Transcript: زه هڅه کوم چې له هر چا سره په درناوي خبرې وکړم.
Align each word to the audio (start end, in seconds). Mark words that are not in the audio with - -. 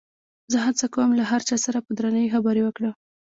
زه 0.51 0.57
هڅه 0.65 0.85
کوم 0.93 1.09
چې 1.11 1.17
له 1.19 1.23
هر 1.31 1.41
چا 1.49 1.55
سره 1.65 1.77
په 1.85 1.91
درناوي 1.97 2.29
خبرې 2.35 2.61
وکړم. 2.63 2.93